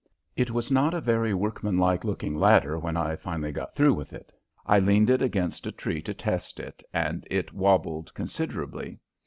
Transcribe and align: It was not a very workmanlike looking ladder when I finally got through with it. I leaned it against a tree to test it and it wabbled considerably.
It 0.35 0.49
was 0.49 0.71
not 0.71 0.95
a 0.95 0.99
very 0.99 1.31
workmanlike 1.31 2.03
looking 2.03 2.35
ladder 2.35 2.79
when 2.79 2.97
I 2.97 3.15
finally 3.15 3.51
got 3.51 3.75
through 3.75 3.93
with 3.93 4.13
it. 4.13 4.33
I 4.65 4.79
leaned 4.79 5.11
it 5.11 5.21
against 5.21 5.67
a 5.67 5.71
tree 5.71 6.01
to 6.01 6.13
test 6.15 6.59
it 6.59 6.81
and 6.91 7.27
it 7.29 7.53
wabbled 7.53 8.11
considerably. 8.15 8.97